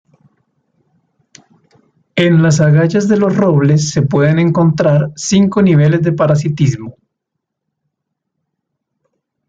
[2.15, 6.95] En las agallas de los robles se pueden encontrar cinco niveles de parasitismo.